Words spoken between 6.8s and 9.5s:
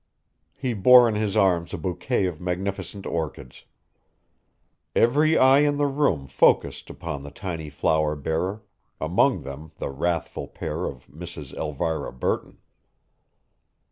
upon the tiny flower bearer, among